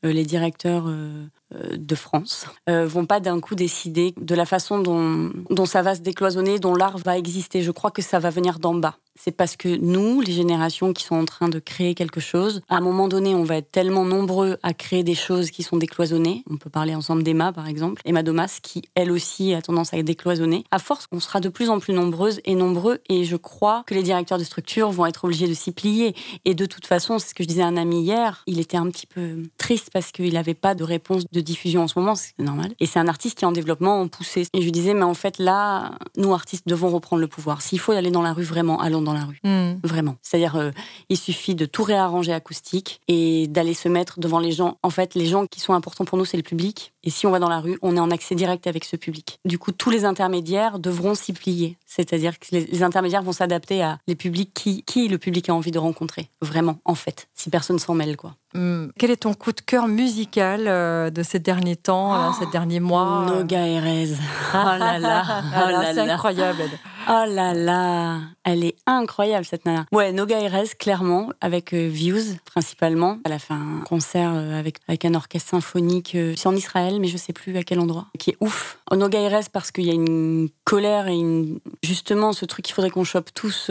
euh, 0.04 0.12
les 0.12 0.24
directeurs 0.24 0.86
euh, 0.88 1.26
de 1.52 1.94
France 1.94 2.46
vont 2.66 3.06
pas 3.06 3.20
d'un 3.20 3.40
coup 3.40 3.54
décider 3.54 4.14
de 4.20 4.34
la 4.34 4.46
façon 4.46 4.78
dont, 4.78 5.66
ça 5.66 5.82
va 5.82 5.94
se 5.94 6.00
décloisonner, 6.00 6.58
dont 6.58 6.74
l'art 6.74 6.98
va 6.98 7.18
exister. 7.18 7.62
Je 7.62 7.70
crois 7.70 7.90
que 7.90 8.02
ça 8.02 8.18
va 8.18 8.30
venir 8.30 8.58
d'en 8.58 8.74
bas 8.74 8.96
c'est 9.22 9.32
parce 9.32 9.56
que 9.56 9.68
nous, 9.68 10.20
les 10.20 10.32
générations 10.32 10.92
qui 10.92 11.04
sont 11.04 11.16
en 11.16 11.24
train 11.24 11.48
de 11.48 11.58
créer 11.58 11.94
quelque 11.94 12.20
chose, 12.20 12.62
à 12.68 12.76
un 12.76 12.80
moment 12.80 13.08
donné, 13.08 13.34
on 13.34 13.44
va 13.44 13.56
être 13.56 13.70
tellement 13.70 14.04
nombreux 14.04 14.56
à 14.62 14.72
créer 14.72 15.04
des 15.04 15.14
choses 15.14 15.50
qui 15.50 15.62
sont 15.62 15.76
décloisonnées. 15.76 16.42
On 16.48 16.56
peut 16.56 16.70
parler 16.70 16.94
ensemble 16.94 17.22
d'Emma, 17.22 17.52
par 17.52 17.68
exemple, 17.68 18.00
Emma 18.04 18.22
Domas, 18.22 18.60
qui 18.62 18.82
elle 18.94 19.10
aussi 19.10 19.52
a 19.52 19.60
tendance 19.60 19.92
à 19.92 19.98
être 19.98 20.06
décloisonnée. 20.06 20.64
À 20.70 20.78
force, 20.78 21.06
on 21.12 21.20
sera 21.20 21.40
de 21.40 21.48
plus 21.48 21.68
en 21.68 21.80
plus 21.80 21.92
nombreuses 21.92 22.40
et 22.44 22.54
nombreux, 22.54 23.00
et 23.08 23.24
je 23.24 23.36
crois 23.36 23.84
que 23.86 23.94
les 23.94 24.02
directeurs 24.02 24.38
de 24.38 24.44
structure 24.44 24.90
vont 24.90 25.06
être 25.06 25.24
obligés 25.24 25.48
de 25.48 25.54
s'y 25.54 25.72
plier. 25.72 26.14
Et 26.44 26.54
de 26.54 26.64
toute 26.64 26.86
façon, 26.86 27.18
c'est 27.18 27.28
ce 27.28 27.34
que 27.34 27.42
je 27.42 27.48
disais 27.48 27.62
à 27.62 27.66
un 27.66 27.76
ami 27.76 28.02
hier, 28.02 28.42
il 28.46 28.58
était 28.58 28.78
un 28.78 28.88
petit 28.90 29.06
peu 29.06 29.42
triste 29.58 29.90
parce 29.92 30.12
qu'il 30.12 30.32
n'avait 30.32 30.54
pas 30.54 30.74
de 30.74 30.84
réponse 30.84 31.24
de 31.30 31.39
de 31.40 31.46
diffusion 31.46 31.82
en 31.82 31.88
ce 31.88 31.98
moment, 31.98 32.14
c'est 32.14 32.38
normal. 32.38 32.72
Et 32.80 32.86
c'est 32.86 32.98
un 32.98 33.08
artiste 33.08 33.38
qui 33.38 33.44
est 33.44 33.48
en 33.48 33.52
développement, 33.52 34.00
en 34.00 34.08
poussée. 34.08 34.46
Et 34.52 34.60
je 34.60 34.64
lui 34.64 34.72
disais, 34.72 34.94
mais 34.94 35.02
en 35.02 35.14
fait, 35.14 35.38
là, 35.38 35.92
nous, 36.16 36.32
artistes, 36.32 36.66
devons 36.66 36.90
reprendre 36.90 37.20
le 37.20 37.28
pouvoir. 37.28 37.62
S'il 37.62 37.78
faut 37.78 37.92
aller 37.92 38.10
dans 38.10 38.22
la 38.22 38.32
rue, 38.32 38.44
vraiment, 38.44 38.80
allons 38.80 39.02
dans 39.02 39.12
la 39.12 39.24
rue. 39.24 39.40
Hmm. 39.44 39.78
Vraiment. 39.82 40.16
C'est-à-dire, 40.22 40.56
euh, 40.56 40.70
il 41.08 41.16
suffit 41.16 41.54
de 41.54 41.66
tout 41.66 41.82
réarranger 41.82 42.32
acoustique 42.32 43.00
et 43.08 43.46
d'aller 43.48 43.74
se 43.74 43.88
mettre 43.88 44.20
devant 44.20 44.38
les 44.38 44.52
gens. 44.52 44.78
En 44.82 44.90
fait, 44.90 45.14
les 45.14 45.26
gens 45.26 45.46
qui 45.46 45.60
sont 45.60 45.74
importants 45.74 46.04
pour 46.04 46.18
nous, 46.18 46.24
c'est 46.24 46.36
le 46.36 46.42
public. 46.42 46.92
Et 47.02 47.10
si 47.10 47.26
on 47.26 47.30
va 47.30 47.38
dans 47.38 47.48
la 47.48 47.60
rue, 47.60 47.78
on 47.82 47.96
est 47.96 48.00
en 48.00 48.10
accès 48.10 48.34
direct 48.34 48.66
avec 48.66 48.84
ce 48.84 48.96
public. 48.96 49.38
Du 49.44 49.58
coup, 49.58 49.72
tous 49.72 49.90
les 49.90 50.04
intermédiaires 50.04 50.78
devront 50.78 51.14
s'y 51.14 51.32
plier. 51.32 51.78
C'est-à-dire 51.86 52.38
que 52.38 52.46
les, 52.52 52.82
intermédiaires 52.82 53.22
vont 53.22 53.32
s'adapter 53.32 53.82
à 53.82 53.98
les 54.06 54.14
publics 54.14 54.52
qui, 54.54 54.82
qui 54.82 55.08
le 55.08 55.18
public 55.18 55.48
a 55.48 55.54
envie 55.54 55.70
de 55.70 55.78
rencontrer. 55.78 56.28
Vraiment, 56.42 56.78
en 56.84 56.94
fait. 56.94 57.28
Si 57.34 57.50
personne 57.50 57.78
s'en 57.78 57.94
mêle, 57.94 58.16
quoi. 58.16 58.36
Hmm. 58.52 58.88
Quel 58.98 59.12
est 59.12 59.22
ton 59.22 59.32
coup 59.32 59.52
de 59.52 59.60
cœur 59.60 59.86
musical 59.86 60.64
euh, 60.66 61.10
de 61.10 61.22
ces 61.22 61.38
derniers 61.38 61.76
temps, 61.76 62.14
euh, 62.14 62.32
ces 62.36 62.46
derniers 62.46 62.80
mois 62.80 63.22
euh 63.22 63.36
Noga 63.36 63.64
Erez. 63.64 64.08
Oh 64.52 64.56
là 64.78 64.98
là, 64.98 65.24
oh 65.54 65.70
là 65.70 65.94
c'est 65.94 66.10
incroyable. 66.10 66.64
Oh 67.08 67.24
là 67.28 67.54
là, 67.54 68.20
elle 68.44 68.64
est 68.64 68.76
incroyable 68.86 69.44
cette 69.44 69.64
nana. 69.64 69.86
Ouais, 69.92 70.12
Noga 70.12 70.40
Erez, 70.40 70.68
clairement, 70.78 71.30
avec 71.40 71.72
Views 71.72 72.36
principalement. 72.44 73.18
Elle 73.24 73.32
a 73.32 73.38
fait 73.38 73.54
un 73.54 73.82
concert 73.86 74.30
avec, 74.30 74.76
avec 74.86 75.04
un 75.04 75.14
orchestre 75.14 75.50
symphonique. 75.50 76.16
c'est 76.36 76.46
en 76.46 76.54
Israël, 76.54 76.98
mais 77.00 77.08
je 77.08 77.16
sais 77.16 77.32
plus 77.32 77.56
à 77.56 77.62
quel 77.62 77.80
endroit. 77.80 78.06
Qui 78.18 78.30
est 78.30 78.36
ouf. 78.40 78.78
Oh, 78.90 78.96
Noga 78.96 79.20
Erez 79.20 79.46
parce 79.52 79.70
qu'il 79.70 79.84
y 79.84 79.90
a 79.90 79.94
une 79.94 80.48
colère 80.64 81.08
et 81.08 81.14
une... 81.14 81.60
justement 81.82 82.32
ce 82.32 82.44
truc 82.44 82.64
qu'il 82.64 82.74
faudrait 82.74 82.90
qu'on 82.90 83.04
chope 83.04 83.30
tous, 83.34 83.70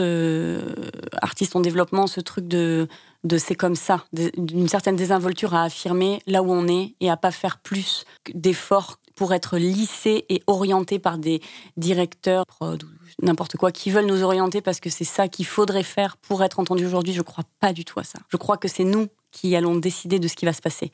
artistes 1.22 1.56
en 1.56 1.60
développement, 1.60 2.06
ce 2.06 2.20
truc 2.20 2.48
de 2.48 2.88
de 3.24 3.38
c'est 3.38 3.54
comme 3.54 3.76
ça, 3.76 4.04
d'une 4.12 4.68
certaine 4.68 4.96
désinvolture 4.96 5.54
à 5.54 5.64
affirmer 5.64 6.22
là 6.26 6.42
où 6.42 6.50
on 6.50 6.66
est 6.68 6.94
et 7.00 7.10
à 7.10 7.16
pas 7.16 7.30
faire 7.30 7.58
plus 7.58 8.04
d'efforts 8.34 8.98
pour 9.20 9.34
être 9.34 9.58
lissé 9.58 10.24
et 10.30 10.42
orienté 10.46 10.98
par 10.98 11.18
des 11.18 11.42
directeurs 11.76 12.46
n'importe 13.20 13.58
quoi 13.58 13.70
qui 13.70 13.90
veulent 13.90 14.06
nous 14.06 14.22
orienter 14.22 14.62
parce 14.62 14.80
que 14.80 14.88
c'est 14.88 15.04
ça 15.04 15.28
qu'il 15.28 15.44
faudrait 15.44 15.82
faire 15.82 16.16
pour 16.16 16.42
être 16.42 16.58
entendu 16.58 16.86
aujourd'hui. 16.86 17.12
Je 17.12 17.20
crois 17.20 17.44
pas 17.60 17.74
du 17.74 17.84
tout 17.84 18.00
à 18.00 18.02
ça. 18.02 18.18
Je 18.30 18.38
crois 18.38 18.56
que 18.56 18.66
c'est 18.66 18.84
nous 18.84 19.08
qui 19.30 19.54
allons 19.56 19.76
décider 19.76 20.18
de 20.20 20.26
ce 20.26 20.36
qui 20.36 20.46
va 20.46 20.54
se 20.54 20.62
passer. 20.62 20.90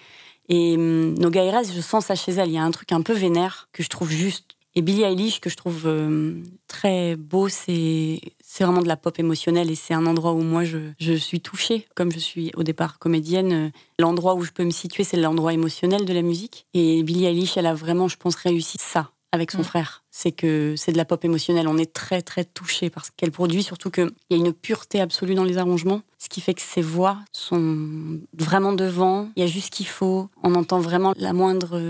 Et 0.48 0.74
hum, 0.74 1.16
Noga 1.20 1.62
je 1.62 1.80
sens 1.80 2.06
ça 2.06 2.16
chez 2.16 2.32
elle. 2.32 2.48
Il 2.48 2.54
y 2.54 2.58
a 2.58 2.64
un 2.64 2.72
truc 2.72 2.90
un 2.90 3.00
peu 3.00 3.12
vénère 3.12 3.68
que 3.72 3.84
je 3.84 3.88
trouve 3.88 4.10
juste 4.10 4.55
et 4.76 4.82
Billie 4.82 5.04
Eilish, 5.04 5.40
que 5.40 5.48
je 5.48 5.56
trouve 5.56 5.86
euh, 5.86 6.34
très 6.68 7.16
beau, 7.16 7.48
c'est 7.48 8.20
vraiment 8.60 8.82
de 8.82 8.88
la 8.88 8.98
pop 8.98 9.18
émotionnelle 9.18 9.70
et 9.70 9.74
c'est 9.74 9.94
un 9.94 10.04
endroit 10.04 10.34
où 10.34 10.42
moi 10.42 10.64
je, 10.64 10.78
je, 11.00 11.14
suis 11.14 11.40
touchée, 11.40 11.88
comme 11.94 12.12
je 12.12 12.18
suis 12.18 12.52
au 12.56 12.62
départ 12.62 12.98
comédienne. 12.98 13.52
Euh, 13.52 13.70
l'endroit 13.98 14.34
où 14.34 14.42
je 14.42 14.50
peux 14.52 14.64
me 14.64 14.70
situer, 14.70 15.02
c'est 15.02 15.16
l'endroit 15.16 15.54
émotionnel 15.54 16.04
de 16.04 16.12
la 16.12 16.20
musique. 16.20 16.66
Et 16.74 17.02
Billie 17.02 17.24
Eilish, 17.24 17.56
elle 17.56 17.64
a 17.64 17.72
vraiment, 17.72 18.06
je 18.06 18.18
pense, 18.18 18.34
réussi 18.34 18.76
ça 18.78 19.12
avec 19.32 19.50
son 19.50 19.60
mm. 19.60 19.64
frère. 19.64 20.04
C'est 20.10 20.32
que 20.32 20.74
c'est 20.76 20.92
de 20.92 20.96
la 20.96 21.04
pop 21.04 21.24
émotionnelle. 21.24 21.68
On 21.68 21.78
est 21.78 21.92
très, 21.92 22.22
très 22.22 22.44
touché 22.44 22.90
par 22.90 23.04
ce 23.04 23.10
qu'elle 23.16 23.32
produit, 23.32 23.62
surtout 23.62 23.90
qu'il 23.90 24.10
y 24.30 24.34
a 24.34 24.36
une 24.36 24.52
pureté 24.52 25.00
absolue 25.00 25.34
dans 25.34 25.44
les 25.44 25.58
arrangements, 25.58 26.02
ce 26.18 26.28
qui 26.28 26.40
fait 26.40 26.54
que 26.54 26.62
ses 26.62 26.82
voix 26.82 27.18
sont 27.32 28.18
vraiment 28.36 28.72
devant. 28.72 29.28
Il 29.36 29.42
y 29.42 29.46
a 29.46 29.48
juste 29.48 29.66
ce 29.66 29.70
qu'il 29.70 29.86
faut. 29.86 30.28
On 30.42 30.54
entend 30.54 30.80
vraiment 30.80 31.12
la 31.16 31.32
moindre 31.32 31.80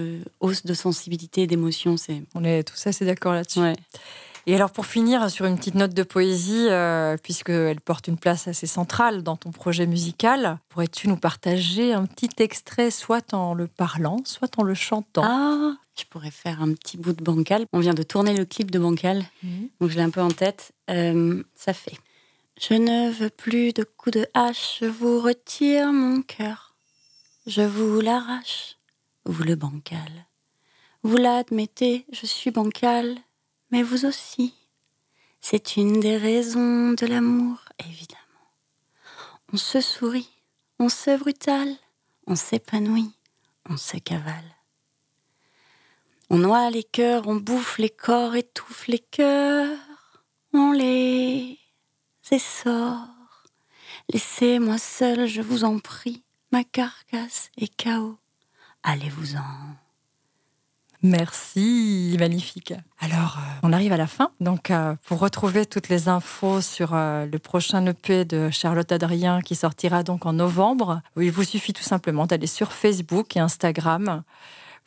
hausse 0.40 0.64
de 0.64 0.75
sensibilité 0.75 1.43
et 1.43 1.47
d'émotion. 1.47 1.97
C'est... 1.97 2.23
On 2.35 2.45
est 2.45 2.64
tous 2.64 2.87
assez 2.87 3.05
d'accord 3.05 3.33
là-dessus. 3.33 3.61
Et 4.49 4.55
alors 4.55 4.71
pour 4.71 4.87
finir 4.87 5.29
sur 5.29 5.45
une 5.45 5.57
petite 5.57 5.75
note 5.75 5.93
de 5.93 6.05
poésie, 6.05 6.69
euh, 6.71 7.17
puisqu'elle 7.21 7.81
porte 7.81 8.07
une 8.07 8.17
place 8.17 8.47
assez 8.47 8.69
centrale 8.69 9.25
dans 9.25 9.37
ton 9.37 9.50
projet 9.50 9.87
musical, 9.87 10.59
pourrais-tu 10.69 11.09
nous 11.09 11.17
partager 11.17 11.93
un 11.93 12.07
petit 12.07 12.31
extrait, 12.38 12.93
soit 12.93 13.35
en 13.35 13.55
le 13.55 13.67
parlant, 13.67 14.23
soit 14.25 14.57
en 14.57 14.62
le 14.62 14.75
chantant? 14.75 15.25
Ah, 15.25 15.76
je 15.99 16.05
pourrais 16.05 16.31
faire 16.31 16.62
un 16.62 16.73
petit 16.75 16.97
bout 16.97 17.12
de 17.12 17.25
Bancal. 17.25 17.67
On 17.73 17.81
vient 17.81 17.95
de 17.95 18.05
tourner 18.05 18.37
le 18.37 18.45
clip 18.45 18.71
de 18.71 18.79
Bancal, 18.79 19.25
mhm. 19.43 19.69
donc 19.81 19.91
je 19.91 19.97
l'ai 19.97 20.03
un 20.03 20.11
peu 20.11 20.23
en 20.23 20.31
tête. 20.31 20.71
Euh, 20.91 21.43
ça 21.57 21.73
fait. 21.73 21.99
Je 22.61 22.75
ne 22.75 23.11
veux 23.11 23.31
plus 23.31 23.73
de 23.73 23.83
coups 23.83 24.17
de 24.17 24.26
hache, 24.33 24.79
je 24.81 24.87
vous 24.87 25.21
retire 25.21 25.93
mon 25.93 26.23
cœur. 26.23 26.76
Je 27.49 27.62
vous 27.62 28.00
l'arrache, 28.00 28.79
vous 29.25 29.43
le 29.43 29.57
bancal. 29.57 30.26
Vous 31.03 31.17
l'admettez, 31.17 32.07
je 32.12 32.26
suis 32.26 32.53
bancal 32.53 33.17
mais 33.71 33.83
vous 33.83 34.07
aussi. 34.07 34.55
C'est 35.41 35.77
une 35.77 36.01
des 36.01 36.17
raisons 36.17 36.93
de 36.93 37.07
l'amour, 37.07 37.65
évidemment. 37.79 38.23
On 39.53 39.57
se 39.57 39.81
sourit, 39.81 40.31
on 40.79 40.89
se 40.89 41.17
brutale, 41.17 41.77
on 42.27 42.35
s'épanouit, 42.35 43.13
on 43.69 43.77
se 43.77 43.97
cavale. 43.99 44.57
On 46.29 46.39
noie 46.39 46.71
les 46.71 46.83
cœurs, 46.83 47.29
on 47.29 47.37
bouffe 47.37 47.79
les 47.79 47.91
corps, 47.91 48.35
étouffe 48.35 48.89
les 48.89 48.99
cœurs, 48.99 49.79
on 50.53 50.73
les 50.73 51.59
essore. 52.33 53.09
Laissez-moi 54.13 54.79
seul, 54.79 55.27
je 55.27 55.43
vous 55.43 55.63
en 55.63 55.79
prie, 55.79 56.25
ma 56.51 56.65
carcasse 56.65 57.51
est 57.57 57.75
chaos. 57.75 58.19
Allez-vous-en. 58.83 59.77
Merci, 61.07 62.17
magnifique. 62.19 62.75
Alors, 62.99 63.39
euh, 63.39 63.61
on 63.63 63.73
arrive 63.73 63.93
à 63.93 63.97
la 63.97 64.09
fin. 64.09 64.33
Donc, 64.41 64.71
euh, 64.71 64.97
pour 65.07 65.21
retrouver 65.21 65.65
toutes 65.65 65.89
les 65.89 66.09
infos 66.09 66.61
sur 66.61 66.95
euh, 66.95 67.27
le 67.27 67.39
prochain 67.39 67.87
EP 67.87 68.25
de 68.25 68.51
Charlotte 68.51 68.91
Adrien 68.91 69.41
qui 69.41 69.55
sortira 69.55 70.03
donc 70.03 70.27
en 70.27 70.33
novembre, 70.33 71.03
il 71.17 71.31
vous 71.31 71.45
suffit 71.45 71.73
tout 71.73 71.85
simplement 71.85 72.27
d'aller 72.27 72.49
sur 72.49 72.73
Facebook 72.73 73.37
et 73.37 73.41
Instagram. 73.41 74.25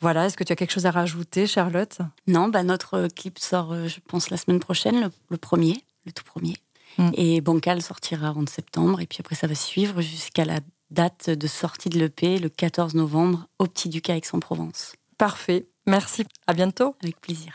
Voilà, 0.00 0.26
est-ce 0.26 0.36
que 0.36 0.44
tu 0.44 0.52
as 0.52 0.56
quelque 0.56 0.72
chose 0.72 0.86
à 0.86 0.90
rajouter, 0.90 1.46
Charlotte? 1.46 1.98
Non, 2.26 2.48
bah 2.48 2.62
notre 2.62 3.08
clip 3.08 3.38
sort, 3.38 3.74
je 3.86 4.00
pense, 4.06 4.30
la 4.30 4.36
semaine 4.36 4.60
prochaine, 4.60 5.10
le, 5.30 5.36
premier, 5.38 5.84
le 6.04 6.12
tout 6.12 6.24
premier. 6.24 6.56
Mm. 6.98 7.10
Et 7.14 7.40
Bancal 7.40 7.80
sortira 7.82 8.32
en 8.32 8.46
septembre, 8.46 9.00
et 9.00 9.06
puis 9.06 9.18
après, 9.20 9.36
ça 9.36 9.46
va 9.46 9.54
suivre 9.54 10.00
jusqu'à 10.00 10.44
la 10.44 10.60
date 10.90 11.30
de 11.30 11.46
sortie 11.46 11.88
de 11.88 11.98
l'EP, 11.98 12.38
le 12.38 12.48
14 12.48 12.94
novembre, 12.94 13.46
au 13.58 13.66
Petit 13.66 13.88
Ducat 13.88 14.16
Aix-en-Provence. 14.16 14.94
Parfait. 15.20 15.68
Merci. 15.86 16.24
À 16.46 16.54
bientôt. 16.54 16.96
Avec 17.02 17.20
plaisir. 17.20 17.54